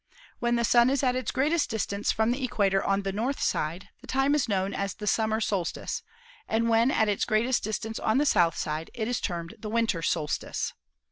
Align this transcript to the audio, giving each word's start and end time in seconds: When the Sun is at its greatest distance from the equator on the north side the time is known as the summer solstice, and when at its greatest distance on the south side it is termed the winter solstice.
When 0.39 0.55
the 0.55 0.63
Sun 0.63 0.89
is 0.89 1.03
at 1.03 1.15
its 1.15 1.29
greatest 1.29 1.69
distance 1.69 2.11
from 2.11 2.31
the 2.31 2.43
equator 2.43 2.83
on 2.83 3.03
the 3.03 3.11
north 3.11 3.39
side 3.39 3.89
the 3.99 4.07
time 4.07 4.33
is 4.33 4.49
known 4.49 4.73
as 4.73 4.95
the 4.95 5.05
summer 5.05 5.39
solstice, 5.39 6.01
and 6.47 6.67
when 6.69 6.89
at 6.89 7.07
its 7.07 7.23
greatest 7.23 7.63
distance 7.63 7.99
on 7.99 8.17
the 8.17 8.25
south 8.25 8.57
side 8.57 8.89
it 8.95 9.07
is 9.07 9.21
termed 9.21 9.53
the 9.59 9.69
winter 9.69 10.01
solstice. 10.01 10.73